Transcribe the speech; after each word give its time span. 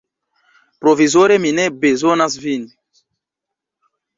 Provizore 0.85 1.37
mi 1.45 1.51
ne 1.59 1.67
bezonas 1.83 2.39
vin. 2.47 2.65